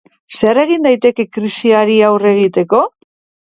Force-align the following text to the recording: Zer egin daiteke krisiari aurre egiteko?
Zer 0.37 0.59
egin 0.61 0.87
daiteke 0.87 1.25
krisiari 1.39 1.99
aurre 2.09 2.33
egiteko? 2.39 2.81